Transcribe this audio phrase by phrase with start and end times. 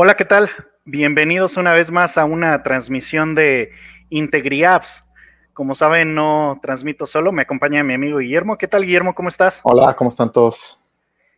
[0.00, 0.48] Hola, ¿qué tal?
[0.84, 3.72] Bienvenidos una vez más a una transmisión de
[4.10, 5.04] IntegriApps.
[5.52, 8.56] Como saben, no transmito solo, me acompaña mi amigo Guillermo.
[8.56, 9.12] ¿Qué tal, Guillermo?
[9.12, 9.58] ¿Cómo estás?
[9.64, 10.78] Hola, ¿cómo están todos?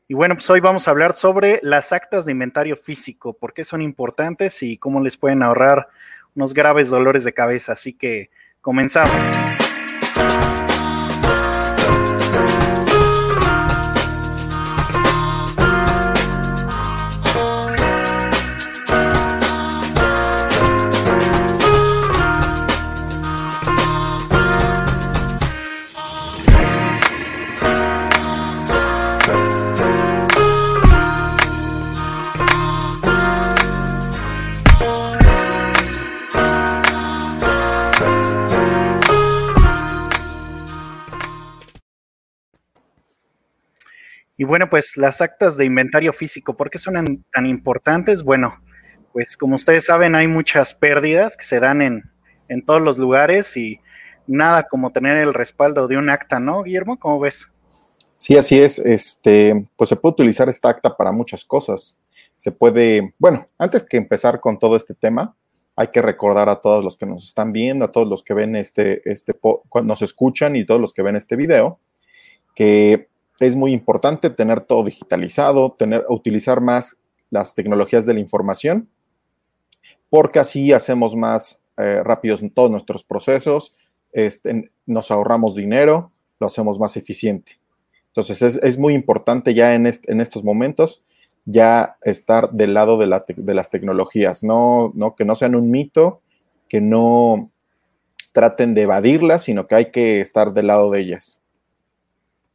[0.08, 3.64] Y bueno, pues hoy vamos a hablar sobre las actas de inventario físico, por qué
[3.64, 5.88] son importantes y cómo les pueden ahorrar
[6.36, 7.72] unos graves dolores de cabeza.
[7.72, 8.28] Así que
[8.60, 9.69] comenzamos.
[44.50, 48.22] Bueno, pues las actas de inventario físico, ¿por qué son tan importantes?
[48.22, 48.60] Bueno,
[49.12, 52.02] pues como ustedes saben, hay muchas pérdidas que se dan en,
[52.48, 53.80] en todos los lugares y
[54.26, 56.98] nada como tener el respaldo de un acta, ¿no, Guillermo?
[56.98, 57.50] ¿Cómo ves?
[58.16, 58.78] Sí, así es.
[58.78, 61.96] Este, pues se puede utilizar esta acta para muchas cosas.
[62.36, 65.36] Se puede, bueno, antes que empezar con todo este tema,
[65.76, 68.56] hay que recordar a todos los que nos están viendo, a todos los que ven
[68.56, 69.34] este, este,
[69.84, 71.78] nos escuchan y todos los que ven este video,
[72.54, 73.09] que
[73.40, 76.98] es muy importante tener todo digitalizado, tener, utilizar más
[77.30, 78.88] las tecnologías de la información,
[80.10, 83.76] porque así hacemos más eh, rápidos todos nuestros procesos,
[84.12, 87.58] este, nos ahorramos dinero, lo hacemos más eficiente.
[88.08, 91.04] Entonces es, muy importante ya en, en, estos momentos
[91.44, 96.20] ya estar del lado de, de las tecnologías, no, no, que no sean un mito,
[96.68, 97.50] que no
[98.32, 101.40] traten de evadirlas, sino que hay que estar del lado de ellas.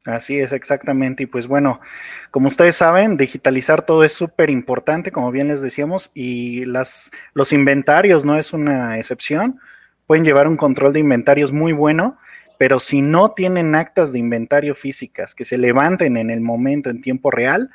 [0.06, 1.24] Así es, exactamente.
[1.24, 1.82] Y pues bueno,
[2.30, 7.52] como ustedes saben, digitalizar todo es súper importante, como bien les decíamos, y las, los
[7.52, 9.60] inventarios no es una excepción.
[10.06, 12.20] Pueden llevar un control de inventarios muy bueno,
[12.60, 17.02] pero si no tienen actas de inventario físicas que se levanten en el momento, en
[17.02, 17.72] tiempo real,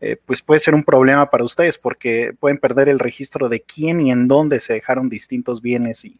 [0.00, 4.00] eh, pues puede ser un problema para ustedes porque pueden perder el registro de quién
[4.00, 6.18] y en dónde se dejaron distintos bienes y,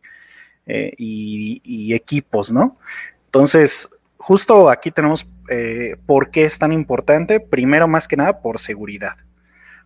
[0.66, 2.78] eh, y equipos, ¿no?
[3.26, 7.40] Entonces, justo aquí tenemos eh, por qué es tan importante.
[7.40, 9.16] Primero, más que nada, por seguridad.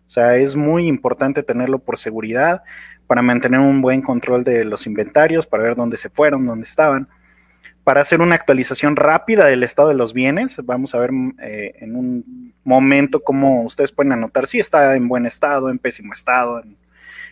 [0.05, 2.61] O sea, es muy importante tenerlo por seguridad,
[3.07, 7.07] para mantener un buen control de los inventarios, para ver dónde se fueron, dónde estaban.
[7.83, 11.95] Para hacer una actualización rápida del estado de los bienes, vamos a ver eh, en
[11.95, 16.61] un momento cómo ustedes pueden anotar si está en buen estado, en pésimo estado,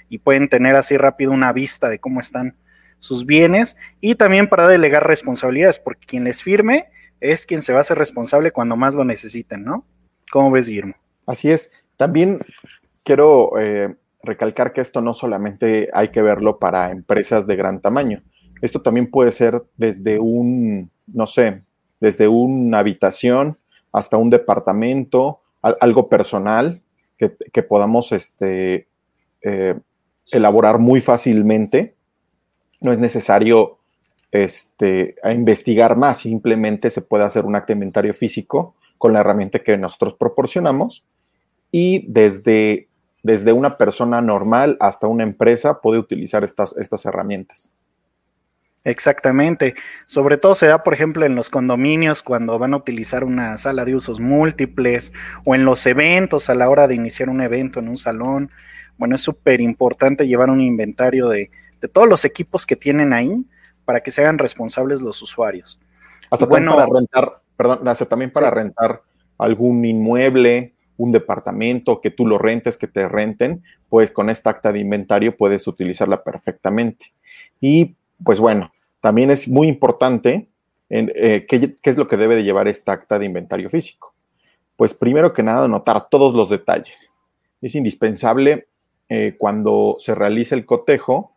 [0.09, 2.55] y pueden tener así rápido una vista de cómo están
[3.03, 6.85] sus bienes y también para delegar responsabilidades, porque quien les firme
[7.19, 9.85] es quien se va a hacer responsable cuando más lo necesiten, ¿no?
[10.31, 10.95] ¿Cómo ves, Guillermo?
[11.25, 11.73] Así es.
[11.97, 12.39] También
[13.03, 13.93] quiero eh,
[14.23, 18.23] recalcar que esto no solamente hay que verlo para empresas de gran tamaño.
[18.61, 21.61] Esto también puede ser desde un, no sé,
[21.99, 23.57] desde una habitación
[23.91, 26.81] hasta un departamento, algo personal
[27.17, 28.87] que, podamos este,
[29.41, 29.75] eh,
[30.31, 31.95] elaborar muy fácilmente
[32.83, 33.79] no es necesario
[34.31, 39.77] este, investigar más, simplemente se puede hacer un acto inventario físico con la herramienta que
[39.77, 41.05] nosotros proporcionamos
[41.71, 42.87] y desde,
[43.23, 47.75] desde una persona normal hasta una empresa puede utilizar estas, estas herramientas.
[48.83, 49.75] Exactamente.
[50.05, 53.85] Sobre todo se da, por ejemplo, en los condominios cuando van a utilizar una sala
[53.85, 55.13] de usos múltiples
[55.45, 58.51] o en los eventos a la hora de iniciar un evento en un salón.
[58.97, 61.49] Bueno, es súper importante llevar un inventario de,
[61.83, 63.43] de todos los equipos que tienen ahí
[63.83, 65.81] para que se hagan responsables los usuarios.
[66.31, 69.01] Hasta bueno, para rentar, perdón, hasta también para rentar
[69.37, 74.71] algún inmueble, un departamento, que tú lo rentes, que te renten, pues con esta acta
[74.71, 77.07] de inventario puedes utilizarla perfectamente.
[77.59, 80.47] Y pues bueno, también es muy importante
[80.89, 84.13] eh, ¿qué, es lo que debe de llevar esta acta de inventario físico.
[84.77, 87.13] Pues primero que nada, anotar todos los detalles.
[87.61, 88.67] Es indispensable
[89.09, 91.32] eh, cuando se realice el cotejo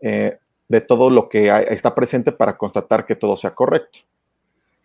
[0.00, 0.38] eh,
[0.68, 4.00] de todo lo que está presente para constatar que todo sea correcto.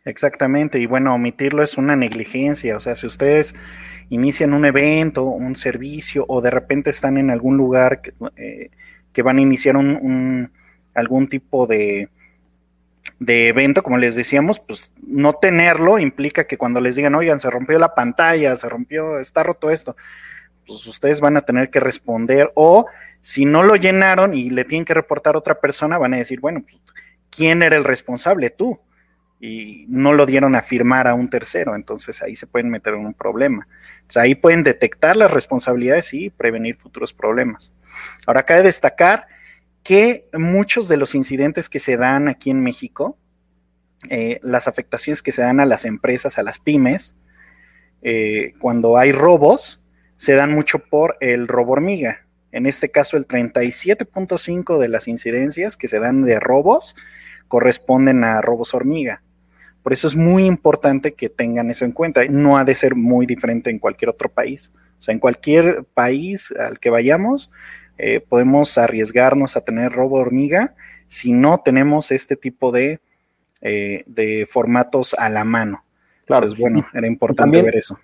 [0.04, 3.56] Exactamente, y bueno, omitirlo es una negligencia, o sea, si ustedes
[4.10, 8.70] inician un evento, un servicio o de repente están en algún lugar que, eh,
[9.22, 10.52] van a iniciar un,
[10.96, 12.10] algún tipo de,
[13.20, 17.52] de evento, como les decíamos, pues no tenerlo implica que cuando les digan, oigan, se
[17.52, 19.96] rompió la pantalla, se rompió, está roto esto,
[20.66, 22.86] pues ustedes van a tener que responder o
[23.22, 26.40] si no lo llenaron y le tienen que reportar a otra persona, van a decir,
[26.40, 26.82] bueno, pues,
[27.30, 28.50] ¿quién era el responsable?
[28.50, 28.80] Tú.
[29.44, 33.08] y no lo dieron a firmar a un tercero, entonces ahí se pueden meter en
[33.08, 33.68] un problema.
[34.16, 37.74] ahí pueden detectar las responsabilidades y prevenir futuros problemas.
[38.28, 39.26] Ahora, cabe destacar
[39.84, 43.18] que muchos de los incidentes que se dan aquí en México,
[44.10, 47.16] eh, las afectaciones que se dan a las empresas, a las pymes,
[48.02, 49.84] eh, cuando hay robos,
[50.22, 52.28] se dan mucho por el robo hormiga.
[52.52, 56.96] En este caso, el 37.5 de las incidencias que se dan de robos
[57.48, 59.24] corresponden a robos hormiga.
[59.82, 62.24] Por eso es muy importante que tengan eso en cuenta.
[62.30, 64.72] No ha de ser muy diferente en cualquier otro país.
[65.00, 67.50] O sea, en cualquier país al que vayamos,
[67.98, 70.76] eh, podemos arriesgarnos a tener robo hormiga
[71.08, 73.00] si no tenemos este tipo de,
[73.62, 75.84] eh, de formatos a la mano.
[76.28, 76.46] Claro.
[76.46, 77.98] Pues bueno, era importante ver eso.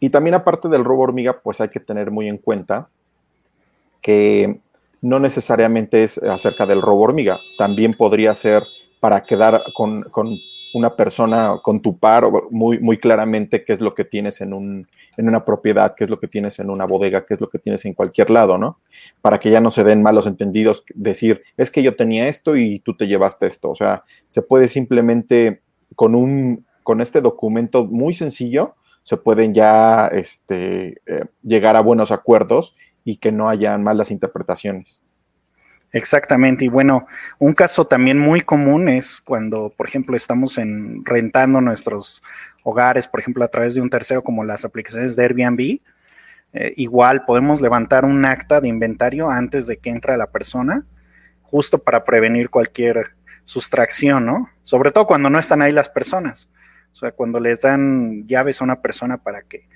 [0.00, 2.88] Y también aparte del robo hormiga, pues hay que tener muy en cuenta
[4.00, 4.58] que
[5.02, 8.64] no necesariamente es acerca del robo hormiga, también podría ser
[8.98, 10.04] para quedar con,
[10.72, 14.86] una persona, con tu par, muy, muy claramente qué es lo que tienes en, un,
[15.16, 17.58] en una propiedad, qué es lo que tienes en una bodega, qué es lo que
[17.58, 18.78] tienes en cualquier lado, ¿no?
[19.20, 22.78] Para que ya no se den malos entendidos, decir, es que yo tenía esto y
[22.80, 23.70] tú te llevaste esto.
[23.70, 25.62] O sea, se puede simplemente
[25.96, 28.74] con un, con este documento muy sencillo,
[29.10, 35.04] se pueden ya este, eh, llegar a buenos acuerdos y que no hayan malas interpretaciones.
[35.90, 37.08] Exactamente, y bueno,
[37.40, 42.22] un caso también muy común es cuando, por ejemplo, estamos en, rentando nuestros
[42.62, 45.80] hogares, por ejemplo, a través de un tercero como las aplicaciones de Airbnb.
[46.52, 50.86] Eh, igual podemos levantar un acta de inventario antes de que entre la persona,
[51.42, 54.50] justo para prevenir cualquier sustracción, ¿no?
[54.62, 56.48] Sobre todo cuando no están ahí las personas.
[56.92, 59.66] O sea, cuando les dan llaves a una persona para que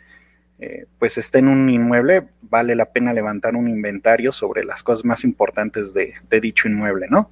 [0.58, 5.04] eh, pues esté en un inmueble, vale la pena levantar un inventario sobre las cosas
[5.04, 7.30] más importantes de, dicho inmueble, ¿no?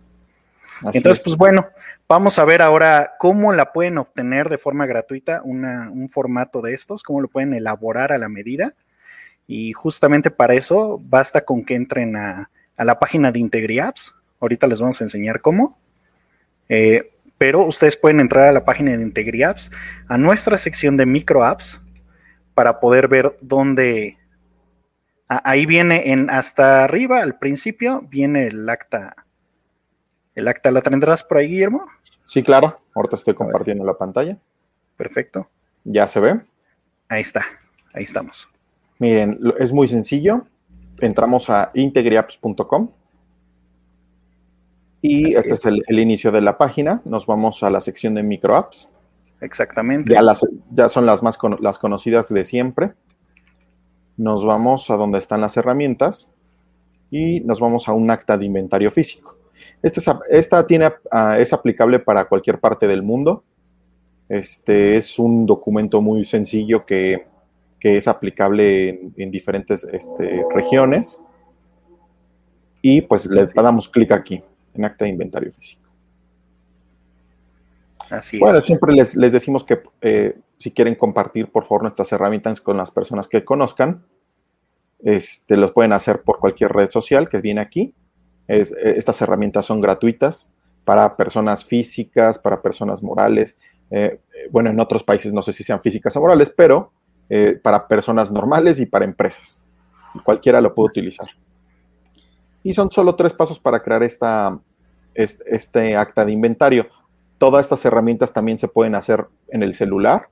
[0.92, 1.68] Entonces, pues bueno,
[2.08, 7.04] vamos a ver ahora cómo la pueden obtener de forma gratuita un formato de estos,
[7.04, 8.74] cómo lo pueden elaborar a la medida.
[9.46, 14.14] Y justamente para eso basta con que entren a, la página de IntegriApps.
[14.40, 15.78] Ahorita les vamos a enseñar cómo.
[16.68, 17.11] Eh,
[17.42, 19.72] pero ustedes pueden entrar a la página de IntegriApps,
[20.06, 21.82] a nuestra sección de microapps,
[22.54, 24.16] para poder ver dónde...
[25.26, 29.26] ahí viene en hasta arriba, al principio, viene el acta.
[30.36, 31.84] ¿El acta la tendrás por ahí, Guillermo?
[32.24, 32.80] Sí, claro.
[32.94, 34.38] Ahorita estoy compartiendo la pantalla.
[34.96, 35.50] Perfecto.
[35.82, 36.40] ¿Ya se ve?
[37.08, 37.44] Ahí está.
[37.92, 38.48] Ahí estamos.
[39.00, 40.46] Miren, es muy sencillo.
[41.00, 42.92] Entramos a integriapps.com
[45.02, 47.02] y este es, el, inicio de la página.
[47.04, 48.88] Nos vamos a la sección de microapps.
[49.40, 50.14] Exactamente.
[50.14, 52.92] Ya, las, ya son las más las conocidas de siempre.
[54.16, 56.32] Nos vamos a donde están las herramientas
[57.10, 59.36] y nos vamos a un acta de inventario físico.
[59.82, 60.00] Este
[60.30, 63.42] esta tiene, ah, es aplicable para cualquier parte del mundo.
[64.28, 67.26] Este es un documento muy sencillo que,
[67.80, 71.20] es aplicable en, diferentes este, regiones.
[72.80, 74.42] Y pues le damos clic aquí,
[74.74, 75.92] en acta de inventario físico
[78.38, 82.90] bueno, siempre les, decimos que eh, si quieren compartir, por favor, nuestras herramientas con las
[82.90, 84.04] personas que conozcan,
[85.02, 87.94] este, los pueden hacer por cualquier red social que viene aquí.
[88.48, 88.64] Eh,
[88.96, 90.52] estas herramientas son gratuitas
[90.84, 93.58] para personas físicas, para personas morales.
[93.90, 94.20] Eh,
[94.50, 96.92] bueno, en otros países no sé si sean físicas o morales, pero
[97.62, 99.64] para personas normales y para empresas.
[100.22, 101.28] Cualquiera lo puede utilizar.
[102.62, 104.58] Y son solo tres pasos para crear esta,
[105.14, 106.86] este acta de inventario
[107.42, 110.28] todas estas herramientas también se pueden hacer en el celular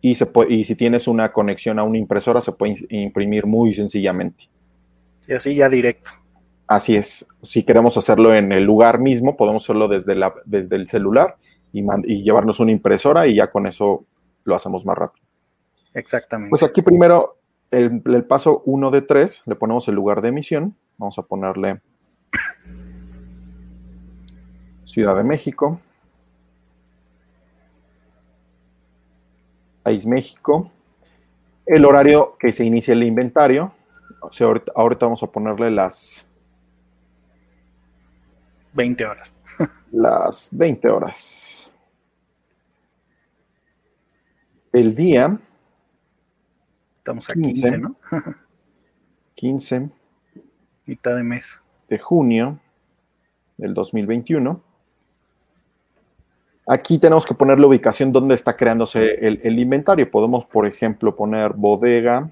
[0.00, 4.44] y, se y si tienes una conexión a una impresora se puede imprimir muy sencillamente.
[5.26, 6.12] Y así ya directo.
[6.68, 7.26] Así es.
[7.42, 11.38] Si queremos hacerlo en el lugar mismo, podemos hacerlo desde, la, desde el celular
[11.72, 14.04] y, y llevarnos una impresora y ya con eso
[14.44, 15.26] lo hacemos más rápido.
[15.92, 16.50] Exactamente.
[16.50, 17.38] Pues aquí primero,
[17.72, 20.76] el, el paso 1 de 3, le ponemos el lugar de emisión.
[20.98, 21.80] Vamos a ponerle
[24.96, 25.78] Ciudad de México.
[29.82, 30.70] País México.
[31.66, 33.74] El horario que se inicia el inventario.
[34.22, 36.30] O sea, ahorita, vamos a ponerle las
[38.72, 39.36] 20 horas.
[39.92, 41.72] las 20 horas.
[44.72, 45.38] El día.
[46.98, 47.96] Estamos a 15, ¿no?
[49.34, 49.90] 15.
[50.86, 51.60] Mitad de mes.
[51.88, 52.58] De junio
[53.56, 54.60] del 2021.
[56.68, 60.10] Aquí tenemos que poner la ubicación donde está creándose el, inventario.
[60.10, 62.28] Podemos, por ejemplo, poner bodega.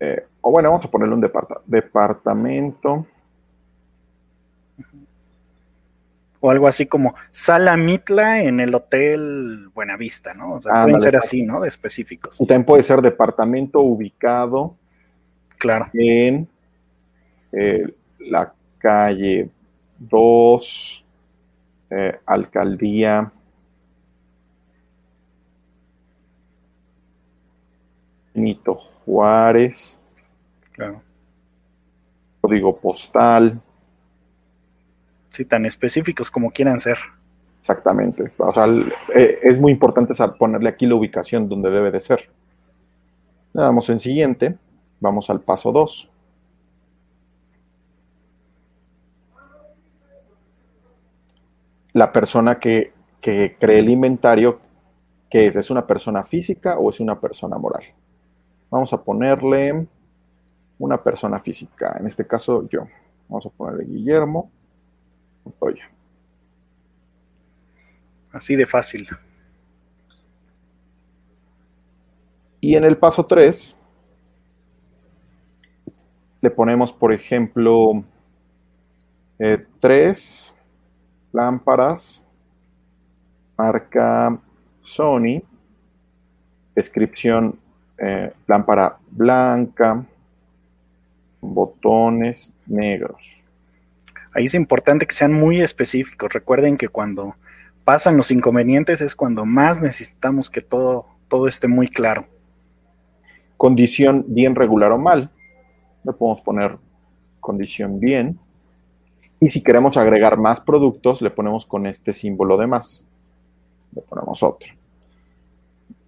[0.00, 1.30] Eh, o bueno, vamos a ponerle un
[1.66, 3.06] departamento.
[6.40, 10.54] O algo así como Sala Mitla en el Hotel Buenavista, ¿no?
[10.54, 11.60] O sea, pueden ser así, ¿no?
[11.60, 12.40] De específicos.
[12.40, 14.76] Y también puede ser departamento ubicado
[15.58, 15.86] claro.
[15.94, 16.48] en
[17.52, 17.84] eh,
[18.20, 19.50] la calle
[19.98, 21.04] 2,
[21.90, 23.32] eh, alcaldía.
[28.34, 30.00] Nito Juárez.
[30.72, 31.02] Claro.
[32.40, 33.60] Código postal.
[35.30, 36.98] Sí, tan específicos como quieran ser.
[37.60, 38.30] Exactamente.
[38.36, 38.66] O sea,
[39.14, 42.28] eh, es muy importante ponerle aquí la ubicación donde debe de ser.
[43.52, 44.56] Le damos en siguiente.
[45.00, 46.12] Vamos al paso 2.
[51.92, 54.60] La persona que, que cree el inventario,
[55.30, 55.56] ¿qué es?
[55.56, 57.84] ¿Es una persona física o es una persona moral?
[58.70, 59.86] Vamos a ponerle
[60.78, 62.86] una persona física, en este caso yo.
[63.28, 64.50] Vamos a ponerle Guillermo
[65.44, 65.90] Montoya.
[68.32, 69.08] Así de fácil.
[72.60, 73.80] Y en el paso 3
[76.46, 78.04] le ponemos, por ejemplo,
[79.36, 80.56] eh, tres
[81.32, 82.24] lámparas,
[83.58, 84.38] marca
[84.80, 85.42] Sony,
[86.72, 87.58] descripción
[87.98, 90.06] eh, lámpara blanca,
[91.40, 93.44] botones negros.
[94.32, 96.32] Ahí es importante que sean muy específicos.
[96.32, 97.34] Recuerden que cuando
[97.82, 102.28] pasan los inconvenientes es cuando más necesitamos que todo, todo esté muy claro.
[103.56, 105.32] Condición bien, regular o mal.
[106.06, 106.78] Le podemos poner
[107.40, 108.38] condición bien.
[109.40, 113.08] Y si queremos agregar más productos, le ponemos con este símbolo de más.
[113.92, 114.72] Le ponemos otro.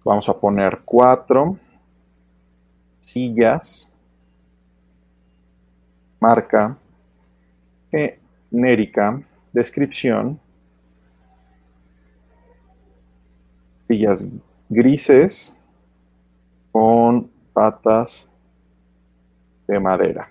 [0.05, 1.57] Vamos a poner cuatro
[3.01, 3.91] sillas,
[6.19, 6.77] marca,
[7.91, 10.39] genérica, descripción,
[13.87, 14.25] sillas
[14.69, 15.55] grises
[16.71, 18.28] con patas
[19.73, 20.29] de madera.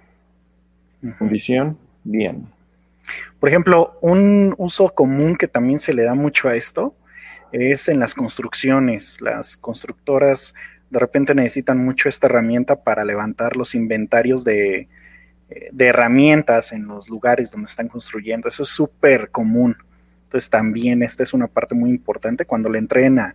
[1.19, 2.47] Condición, bien.
[3.39, 6.95] Por ejemplo, un uso común que también se le da mucho a esto
[7.53, 9.21] es en las construcciones.
[9.21, 10.55] Las constructoras
[10.91, 14.89] de repente necesitan mucho esta herramienta para levantar los inventarios de,
[15.51, 18.49] eh, de herramientas en los lugares donde están construyendo.
[18.49, 19.77] Eso es súper común.
[20.25, 23.35] Entonces también esta es una parte muy importante cuando le entren a,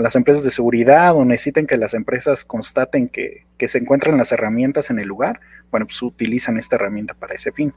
[0.00, 4.90] las empresas de seguridad o necesiten que las empresas constaten que, se encuentran las herramientas
[4.90, 7.72] en el lugar, bueno, pues utilizan esta herramienta para ese fin.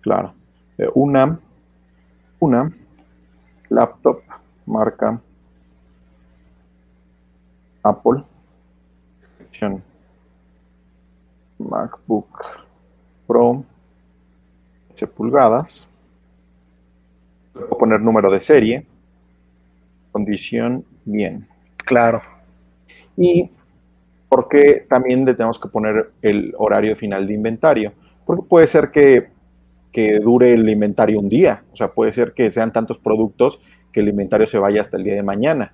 [0.00, 0.34] Claro.
[0.78, 1.38] Eh, una,
[2.38, 2.72] una
[3.68, 4.22] laptop
[4.64, 5.20] marca
[7.82, 8.22] Apple,
[11.58, 12.64] MacBook
[13.26, 13.64] Pro,
[14.92, 15.90] 8 pulgadas.
[17.52, 18.86] Puedo poner número de serie,
[20.12, 21.46] condición bien.
[21.76, 22.20] Claro.
[23.16, 23.50] Y
[24.28, 27.92] porque también le tenemos que poner el horario final de inventario.
[28.26, 29.30] Porque puede ser que,
[29.90, 31.64] que, dure el inventario un día.
[31.72, 33.60] O sea, puede ser que sean tantos productos
[33.90, 35.72] que el inventario se vaya hasta el día de mañana.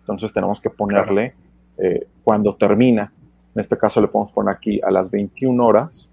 [0.00, 1.34] Entonces tenemos que ponerle
[1.78, 3.12] eh, cuando termina.
[3.54, 6.12] En este caso le podemos poner aquí a las 21 horas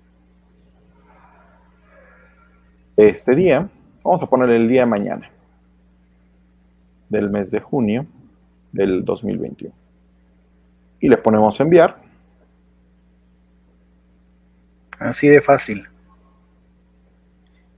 [2.95, 3.67] de este día.
[4.03, 5.31] Vamos a poner el día de mañana
[7.09, 8.05] del mes de junio
[8.71, 9.73] del 2021.
[11.01, 11.97] Y le ponemos enviar.
[14.99, 15.88] Así de fácil.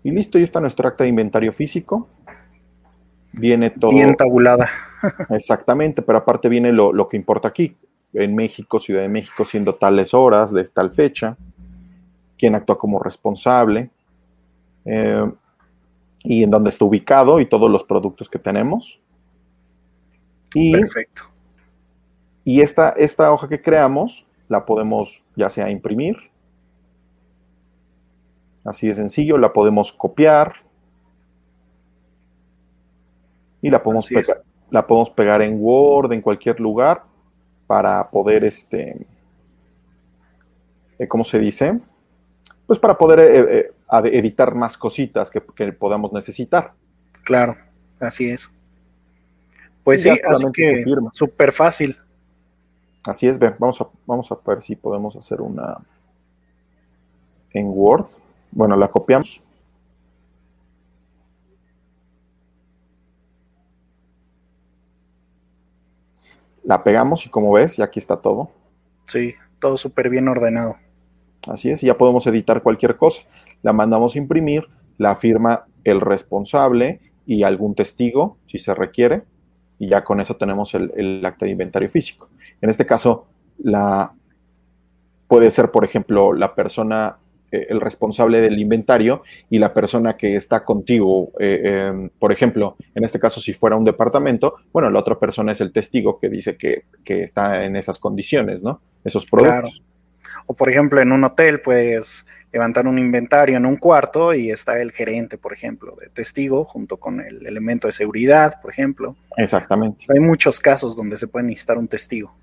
[0.03, 2.07] Y listo, ya está nuestro acta de inventario físico.
[3.31, 3.91] Viene todo.
[3.91, 4.69] Bien tabulada.
[5.29, 7.75] exactamente, pero aparte viene lo, que importa aquí.
[8.13, 11.37] En México, Ciudad de México, siendo tales horas, de tal fecha,
[12.37, 13.89] quién actúa como responsable,
[14.83, 15.31] eh,
[16.23, 19.01] y en dónde está ubicado y todos los productos que tenemos.
[20.53, 21.23] Y, Perfecto.
[22.43, 26.17] Y esta, esta hoja que creamos la podemos ya sea imprimir,
[28.65, 30.55] así de sencillo, la podemos copiar,
[33.61, 37.03] y la podemos, pegar, la podemos pegar en Word, en cualquier lugar,
[37.67, 39.05] para poder, este,
[40.97, 41.79] eh, ¿cómo se dice?
[42.65, 43.73] Pues para poder eh, eh,
[44.13, 45.41] editar más cositas que,
[45.71, 46.73] podamos necesitar.
[47.23, 47.55] Claro,
[47.99, 48.51] así es.
[49.83, 50.83] Pues sí, así que
[51.13, 51.97] súper fácil.
[53.05, 55.77] Así es, ve, vamos a, vamos a ver si podemos hacer una
[57.51, 58.05] en Word.
[58.51, 59.43] Bueno, la copiamos.
[66.63, 68.51] La pegamos y como ves, ya aquí está todo.
[69.07, 70.75] Sí, todo súper bien ordenado.
[71.47, 73.23] Así es, y ya podemos editar cualquier cosa.
[73.63, 74.67] La mandamos a imprimir,
[74.99, 79.23] la firma el responsable y algún testigo, si se requiere,
[79.81, 82.29] y ya con eso tenemos el, acta de inventario físico.
[82.61, 83.25] En este caso,
[83.63, 84.13] la,
[85.27, 87.17] puede ser, por ejemplo, la persona,
[87.51, 93.03] eh, el responsable del inventario y la persona que está contigo, eh, por ejemplo, en
[93.03, 96.57] este caso, si fuera un departamento, bueno, la otra persona es el testigo que dice
[96.57, 98.81] que, está en esas condiciones, ¿no?
[99.03, 99.81] Esos productos.
[100.45, 104.81] O por ejemplo, en un hotel puedes levantar un inventario en un cuarto y está
[104.81, 109.15] el gerente, por ejemplo, de testigo junto con el elemento de seguridad, por ejemplo.
[109.37, 110.05] Exactamente.
[110.09, 112.33] Hay muchos casos donde se puede necesitar un testigo.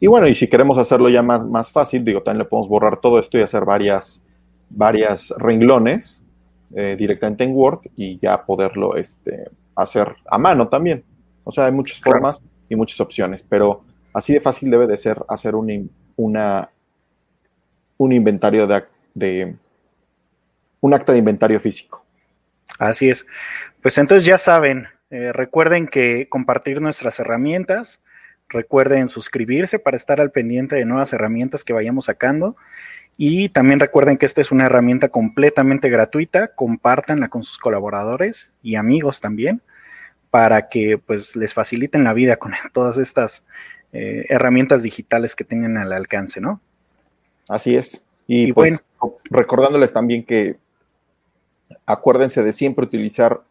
[0.00, 2.98] Y bueno, y si queremos hacerlo ya más, más fácil, digo, también le podemos borrar
[2.98, 4.24] todo esto y hacer varias,
[4.70, 6.22] varias renglones
[6.74, 11.04] eh, directamente en Word y ya poderlo este, hacer a mano también.
[11.44, 15.18] O sea, hay muchas formas y muchas opciones, pero así de fácil debe de ser
[15.28, 15.74] hacer una,
[16.16, 16.70] una
[17.98, 18.66] un inventario
[19.14, 19.54] de,
[20.80, 22.04] un acta de inventario físico.
[22.78, 23.26] Así es.
[23.82, 28.00] Pues entonces ya saben, eh, recuerden que compartir nuestras herramientas,
[28.48, 32.56] recuerden suscribirse para estar al pendiente de nuevas herramientas que vayamos sacando
[33.16, 38.76] y también recuerden que esta es una herramienta completamente gratuita, compártanla con sus colaboradores y
[38.76, 39.60] amigos también
[40.30, 43.44] para que pues les faciliten la vida con todas estas
[43.92, 46.60] eh, herramientas digitales que tengan al alcance, ¿no?
[47.48, 48.06] Así es.
[48.26, 48.84] Y, pues
[49.30, 50.56] recordándoles también que
[51.86, 53.42] acuérdense de siempre utilizar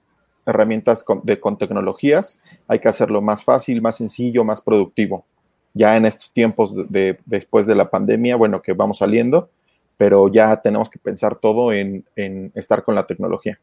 [0.46, 2.44] herramientas con, de, con tecnologías.
[2.68, 5.26] Hay que hacerlo más fácil, más sencillo, más productivo.
[5.74, 9.50] Ya en estos tiempos de, después de la pandemia, bueno, que vamos saliendo,
[9.98, 13.60] pero ya tenemos que pensar todo en, en estar con la tecnología.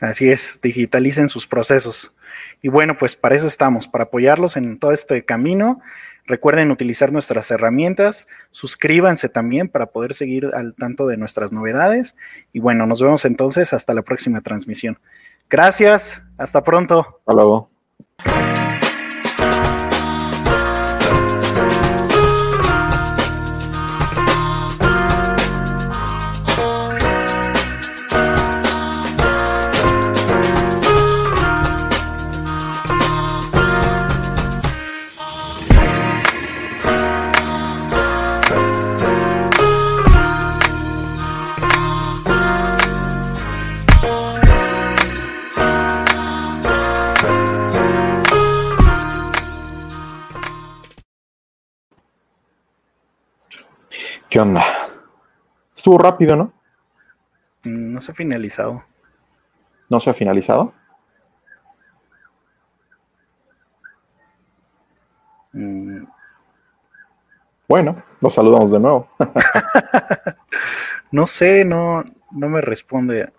[0.00, 2.12] Así es, digitalicen sus procesos.
[2.62, 5.80] Y bueno, pues para eso estamos, para apoyarlos en todo este camino.
[6.26, 12.16] Recuerden utilizar nuestras herramientas, suscríbanse también para poder seguir al tanto de nuestras novedades.
[12.52, 14.98] Y bueno, nos vemos entonces hasta la próxima transmisión.
[15.50, 17.16] Gracias, hasta pronto.
[17.18, 17.70] Hasta luego.
[54.34, 54.64] ¿Qué onda?
[55.76, 56.52] Estuvo rápido, ¿no?
[57.62, 58.82] Mm, no se ha finalizado.
[59.88, 60.74] ¿No se ha finalizado?
[65.52, 66.02] Mm.
[67.68, 69.08] Bueno, nos saludamos de nuevo.
[71.12, 73.32] no sé, no, no me responde.